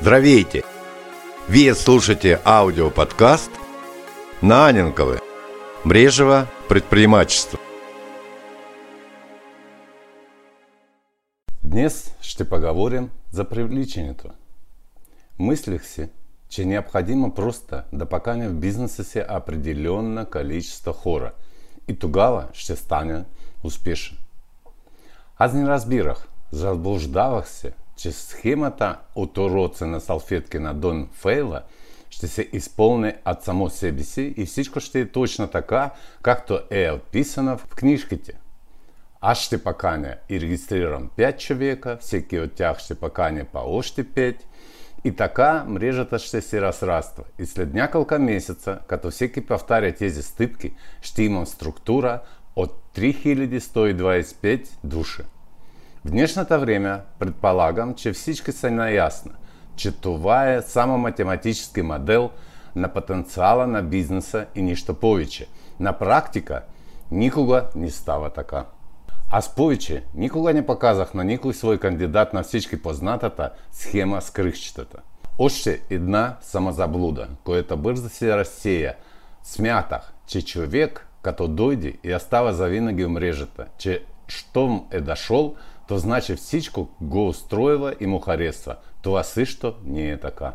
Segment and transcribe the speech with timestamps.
[0.00, 0.64] Здравейте!
[1.46, 3.50] Вы слушаете аудиоподкаст
[4.40, 5.20] Наненковы.
[5.84, 7.58] Брежево предпринимательство.
[11.64, 14.28] Днес ще поговорим за привличането.
[15.38, 16.08] Мислих си,
[16.48, 21.32] че необходимо просто да поканя в бизнесе си определенно количество хора
[21.88, 23.24] и тогава ще стане
[23.64, 24.16] успешен.
[25.36, 31.62] Аз не разбирах, заблуждавах се, че схемата от уроци на салфетки на Дон Фейла
[32.10, 35.90] ще се изпълни от само себе си и всичко ще е точно така,
[36.22, 38.32] както е описано в книжките.
[39.20, 44.36] Аз ще поканя и регистрирам 5 човека, всеки от тях ще поканя по още 5
[45.04, 47.24] и така мрежата ще се разраства.
[47.38, 52.20] И след няколко месеца, като всеки повтаря тези стъпки, ще имам структура
[52.56, 55.22] от 3125 души.
[56.04, 59.32] В днешното време предполагам, че всички са наясно,
[59.76, 62.30] че това е само математически модел
[62.76, 65.46] на потенциала на бизнеса и нищо повече.
[65.80, 66.62] На практика
[67.10, 68.64] никога не става така.
[69.30, 74.98] Аз повече никога не показах на никой свой кандидат на всички познатата схема с кръгчетата.
[75.38, 78.94] Още една самозаблуда, която бързо се разсея.
[79.42, 85.54] Смятах, че човек, като дойде и остава завинаги в мрежата, че щом е дошъл,
[85.90, 88.76] то значи всичко го устроила и му харесва.
[89.02, 90.52] Това също не така.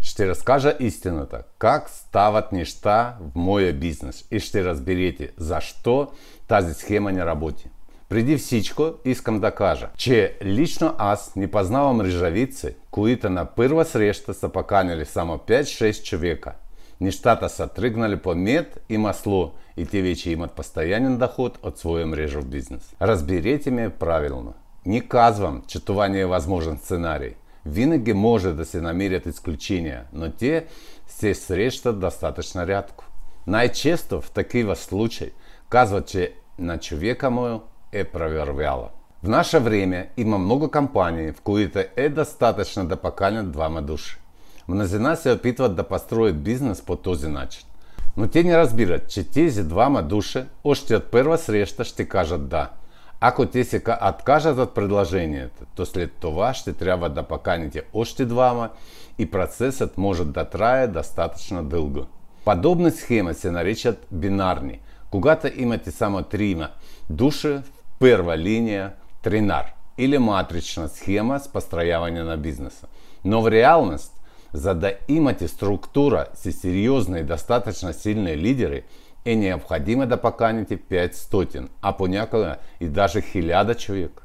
[0.00, 6.08] Ще разкажа истината, как стават неща в моя бизнес и ще разберете защо
[6.46, 7.68] тази схема не работи.
[8.08, 14.34] Преди всичко искам да кажа, че лично аз не познавам мрежавици, които на първа среща
[14.34, 16.52] са поканили само 5-6 човека.
[17.00, 22.06] Нещата са тръгнали по мед и масло и те вече имат постоянен доход от своя
[22.06, 22.94] мрежа бизнес.
[23.02, 24.54] Разберете ме правилно.
[25.84, 27.34] Това не е възможен сценарий.
[27.66, 30.66] Винаги може да се намерят изключения, но те
[31.06, 33.04] се срещат достатъчно рядко.
[33.46, 35.30] Най-често в такива случаи
[35.68, 37.60] казват, че на човека му
[37.92, 38.88] е провервяло.
[39.22, 44.16] В наше время има много компаний, в които е достатъчно да поканят двама души.
[44.68, 47.66] Мнозина се опитват да построят бизнес по този начин.
[48.16, 52.70] Но те не разбират, че тези двама души още от първа среща ще кажат да–
[53.20, 58.70] ако те се откажат от предложението, то след това ще трябва да поканите още двама
[59.18, 62.06] и процесът може да трае достатъчно дълго.
[62.44, 64.80] Подобни схеми се наричат бинарни,
[65.10, 66.68] когато имате само трима
[67.10, 67.62] души в
[67.98, 68.92] първа линия
[69.22, 72.86] тренар или матрична схема с построяване на бизнеса.
[73.24, 74.12] Но в реалност,
[74.52, 78.82] за да имате структура с сериозные и достаточно сильные лидеры,
[79.32, 84.22] е необходимо да поканите 500, а понякога и даже 1000 человек.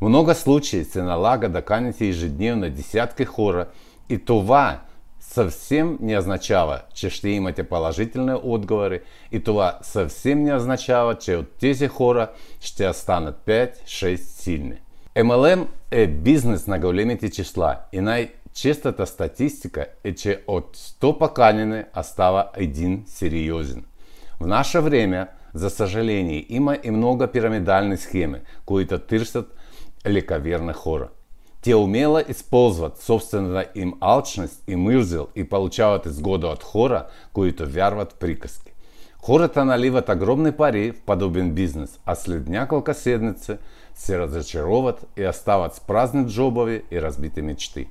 [0.00, 3.66] Много случаев се налага да каните ежедневно десятки хора
[4.08, 4.80] и това
[5.20, 9.00] съвсем не означава, че ще имате положителни отговори
[9.32, 14.80] и това съвсем не означава, че от тези хора ще останат 5-6 сильни.
[15.16, 20.14] MLM е бизнес на големите числа и най-честата статистика е,
[20.46, 23.84] от 100 поканени остава един сериозен.
[24.40, 29.54] В наше время, за сожаление, има и много пирамидальной схемы, които търсят
[30.06, 31.08] лековерных хора.
[31.62, 38.12] Те умело используют собственно им алчность и мързел и получават изгоду от хора, които вярват
[38.12, 38.72] в приказки.
[39.18, 43.56] Хората наливат огромни пари в подобен бизнес, а след няколко седмици
[43.94, 47.88] се разочароват и остават с празни джобови и разбити мечти.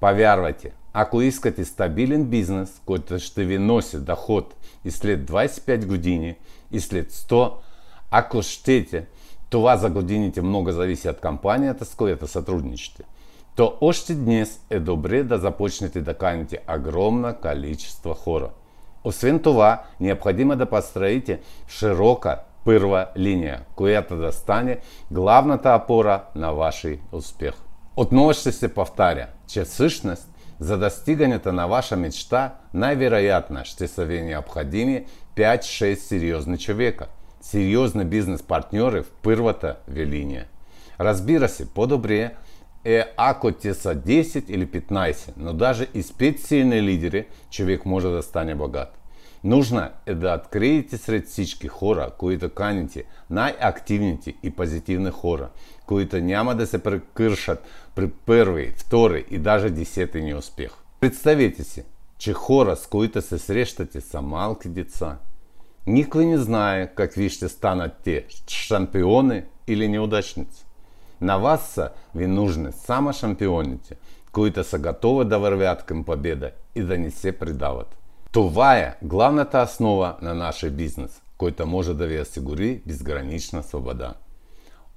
[0.00, 6.34] Повярвайте, ако искате стабилен бизнес, който ще ви носи доход и след 25 години,
[6.70, 7.52] и след 100,
[8.10, 9.06] ако щете,
[9.50, 13.02] това за годините много зависи от компанията, с която сътрудничате,
[13.56, 18.50] то още днес е добре да започнете да каните огромно количество хора.
[19.04, 24.78] Освен това, необходимо да построите широка първа линия, която да стане
[25.10, 27.54] главната опора на вашия успех.
[27.96, 34.22] Отново ще се повторя, че всъщност за достигането на ваша мечта най-вероятно ще са ви
[34.22, 35.04] необходими
[35.36, 37.06] 5-6 сериозни човека.
[37.40, 40.46] Сериозни бизнес-партньори в първата ви линия.
[41.74, 42.34] По-добре
[42.84, 47.86] е ако те са 10 или 15, но даже и с 5 сильни лидери човек
[47.86, 49.03] може да стане богат.
[49.44, 55.48] Нужно да откриете сред всички хора, които каните, най-активните и позитивни хора,
[55.86, 57.62] които няма да се прекършат
[57.94, 60.72] при първи, втори и даже десети неуспех.
[61.00, 61.84] Представете си,
[62.18, 65.16] че хора, с които се срещате, са малки деца.
[65.86, 70.66] Никой не знае какви ще станат те, шампиони или неудачници.
[71.20, 73.96] На вас са ви нужны само шампионите,
[74.32, 77.96] които са готовы да вървят към победа и да не се предават.
[78.34, 84.14] Това е главната основа на нашия бизнес, който може да ви осигури безгранична свобода.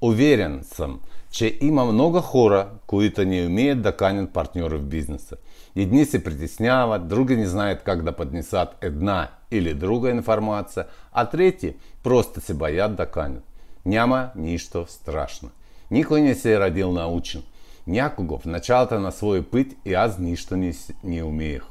[0.00, 1.00] Уверен съм,
[1.30, 5.36] че има много хора, които не умеют да канят партньори в бизнеса.
[5.76, 11.74] Едни се притесняват, други не знаят как да поднесат една или друга информация, а трети
[12.02, 13.44] просто се боят да канят.
[13.86, 15.50] Няма нищо страшно.
[15.90, 17.42] Никой не се е родил научен.
[17.86, 20.72] Някого в началото на свой път и аз нищо не,
[21.04, 21.62] не умеех.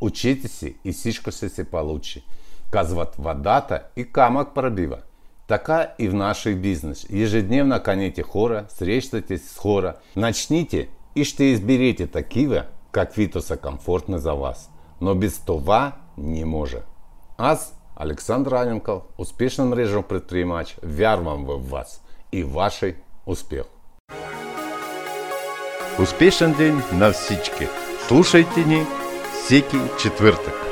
[0.00, 2.24] Учитеся и всичко ще се получи.
[2.70, 4.98] Казват водата и камък пробива.
[5.46, 7.06] Така и в нашей бизнес.
[7.12, 9.94] Ежедневно канете хора, срещайтесь с хора.
[10.16, 14.70] Начните и ще изберете такива, каквито са комфортны за вас.
[15.00, 16.78] Но без това не може.
[17.38, 22.02] Аз, Александр Аненков, успешен мрежов предпринимач, вярвам в вас
[22.32, 22.94] и вашей
[23.26, 23.64] успех.
[26.02, 27.66] Успешен день на всички!
[28.08, 28.99] Слушайте ни
[29.50, 30.69] всеки четвъртък.